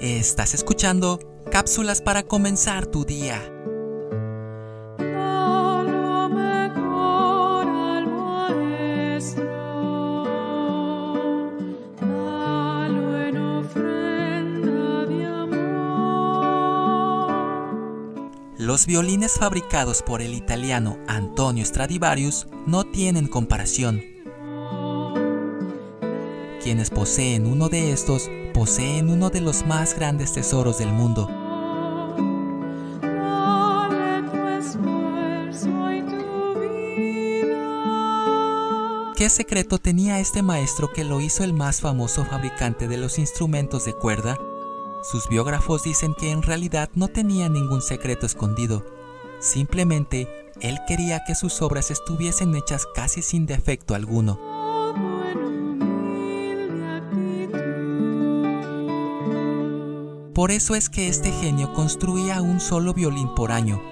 Estás 0.00 0.54
escuchando 0.54 1.20
cápsulas 1.50 2.00
para 2.00 2.22
comenzar 2.22 2.86
tu 2.86 3.04
día. 3.04 3.38
Los 18.56 18.86
violines 18.86 19.34
fabricados 19.34 20.00
por 20.00 20.22
el 20.22 20.32
italiano 20.32 20.96
Antonio 21.08 21.62
Stradivarius 21.66 22.46
no 22.66 22.84
tienen 22.84 23.26
comparación. 23.26 24.09
Quienes 26.62 26.90
poseen 26.90 27.46
uno 27.46 27.70
de 27.70 27.90
estos 27.90 28.30
poseen 28.52 29.08
uno 29.08 29.30
de 29.30 29.40
los 29.40 29.64
más 29.64 29.94
grandes 29.94 30.34
tesoros 30.34 30.78
del 30.78 30.92
mundo. 30.92 31.28
¿Qué 39.16 39.30
secreto 39.30 39.78
tenía 39.78 40.18
este 40.18 40.42
maestro 40.42 40.92
que 40.92 41.04
lo 41.04 41.20
hizo 41.20 41.44
el 41.44 41.54
más 41.54 41.80
famoso 41.80 42.24
fabricante 42.24 42.88
de 42.88 42.98
los 42.98 43.18
instrumentos 43.18 43.86
de 43.86 43.94
cuerda? 43.94 44.38
Sus 45.02 45.28
biógrafos 45.28 45.84
dicen 45.84 46.14
que 46.14 46.30
en 46.30 46.42
realidad 46.42 46.90
no 46.94 47.08
tenía 47.08 47.48
ningún 47.48 47.80
secreto 47.80 48.26
escondido. 48.26 48.84
Simplemente, 49.38 50.28
él 50.60 50.78
quería 50.86 51.22
que 51.26 51.34
sus 51.34 51.62
obras 51.62 51.90
estuviesen 51.90 52.54
hechas 52.54 52.86
casi 52.94 53.22
sin 53.22 53.46
defecto 53.46 53.94
alguno. 53.94 54.49
Por 60.34 60.52
eso 60.52 60.76
es 60.76 60.88
que 60.88 61.08
este 61.08 61.32
genio 61.32 61.72
construía 61.72 62.40
un 62.40 62.60
solo 62.60 62.94
violín 62.94 63.34
por 63.34 63.50
año. 63.50 63.82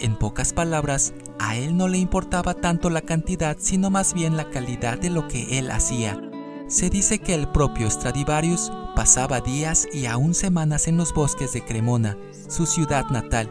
En 0.00 0.16
pocas 0.16 0.52
palabras, 0.52 1.12
a 1.38 1.56
él 1.56 1.76
no 1.76 1.86
le 1.86 1.98
importaba 1.98 2.54
tanto 2.54 2.88
la 2.88 3.02
cantidad, 3.02 3.56
sino 3.60 3.90
más 3.90 4.14
bien 4.14 4.36
la 4.36 4.48
calidad 4.50 4.98
de 4.98 5.10
lo 5.10 5.28
que 5.28 5.58
él 5.58 5.70
hacía. 5.70 6.20
Se 6.66 6.88
dice 6.88 7.18
que 7.18 7.34
el 7.34 7.48
propio 7.48 7.90
Stradivarius 7.90 8.72
pasaba 8.96 9.40
días 9.40 9.86
y 9.92 10.06
aún 10.06 10.34
semanas 10.34 10.88
en 10.88 10.96
los 10.96 11.12
bosques 11.12 11.52
de 11.52 11.62
Cremona, 11.62 12.16
su 12.48 12.64
ciudad 12.64 13.04
natal, 13.10 13.50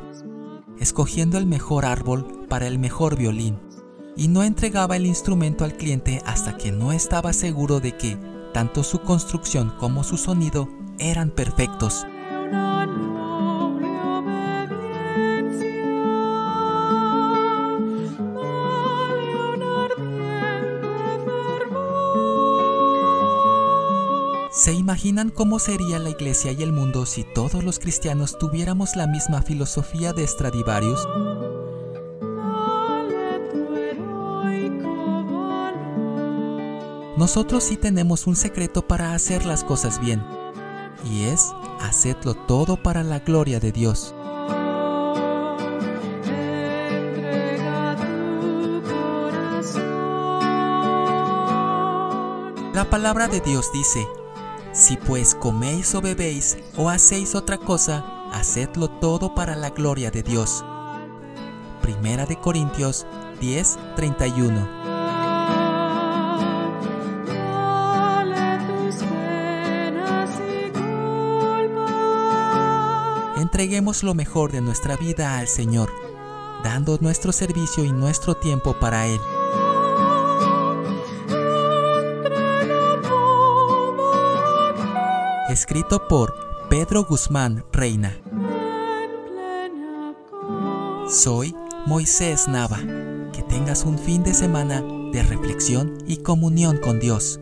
escogiendo 0.79 1.37
el 1.37 1.45
mejor 1.45 1.85
árbol 1.85 2.47
para 2.49 2.65
el 2.65 2.79
mejor 2.79 3.15
violín, 3.17 3.59
y 4.17 4.27
no 4.27 4.43
entregaba 4.43 4.95
el 4.95 5.05
instrumento 5.05 5.63
al 5.63 5.77
cliente 5.77 6.21
hasta 6.25 6.57
que 6.57 6.71
no 6.71 6.91
estaba 6.91 7.33
seguro 7.33 7.79
de 7.79 7.95
que 7.95 8.17
tanto 8.53 8.83
su 8.83 8.99
construcción 9.01 9.73
como 9.79 10.03
su 10.03 10.17
sonido 10.17 10.67
eran 10.97 11.29
perfectos. 11.29 12.05
¿Se 24.61 24.73
imaginan 24.73 25.31
cómo 25.31 25.57
sería 25.57 25.97
la 25.97 26.11
iglesia 26.11 26.51
y 26.51 26.61
el 26.61 26.71
mundo 26.71 27.07
si 27.07 27.23
todos 27.23 27.63
los 27.63 27.79
cristianos 27.79 28.37
tuviéramos 28.37 28.95
la 28.95 29.07
misma 29.07 29.41
filosofía 29.41 30.13
de 30.13 30.27
Stradivarius? 30.27 31.07
Nosotros 37.17 37.63
sí 37.63 37.75
tenemos 37.75 38.27
un 38.27 38.35
secreto 38.35 38.87
para 38.87 39.15
hacer 39.15 39.47
las 39.47 39.63
cosas 39.63 39.99
bien, 39.99 40.23
y 41.05 41.23
es 41.23 41.53
hacedlo 41.79 42.33
todo 42.33 42.77
para 42.77 43.03
la 43.03 43.19
gloria 43.19 43.59
de 43.59 43.71
Dios. 43.71 44.13
La 52.73 52.89
palabra 52.89 53.27
de 53.27 53.41
Dios 53.41 53.71
dice, 53.73 54.07
si 54.71 54.95
pues 54.95 55.35
coméis 55.35 55.93
o 55.93 56.01
bebéis 56.01 56.57
o 56.77 56.89
hacéis 56.89 57.35
otra 57.35 57.57
cosa, 57.57 58.05
hacedlo 58.31 58.89
todo 58.89 59.35
para 59.35 59.55
la 59.55 59.69
gloria 59.69 60.09
de 60.09 60.23
Dios. 60.23 60.63
Primera 61.81 62.25
de 62.25 62.39
Corintios 62.39 63.05
10, 63.41 63.77
Entreguemos 73.41 74.03
lo 74.03 74.13
mejor 74.13 74.51
de 74.51 74.61
nuestra 74.61 74.95
vida 74.95 75.39
al 75.39 75.47
Señor, 75.47 75.89
dando 76.63 76.99
nuestro 77.01 77.31
servicio 77.31 77.83
y 77.83 77.91
nuestro 77.91 78.35
tiempo 78.35 78.79
para 78.79 79.07
Él. 79.07 79.19
Escrito 85.49 86.07
por 86.07 86.35
Pedro 86.69 87.03
Guzmán 87.03 87.65
Reina. 87.73 88.15
Soy 91.09 91.55
Moisés 91.87 92.47
Nava. 92.47 92.77
Que 93.33 93.41
tengas 93.41 93.85
un 93.85 93.97
fin 93.97 94.21
de 94.21 94.35
semana 94.35 94.83
de 95.11 95.23
reflexión 95.23 95.97
y 96.05 96.17
comunión 96.17 96.77
con 96.77 96.99
Dios. 96.99 97.39